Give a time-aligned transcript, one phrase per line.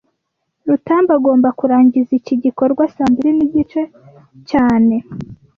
[0.67, 3.81] Rutambi agomba kurangiza iki gikorwa saa mbiri nigice
[4.49, 4.95] cyane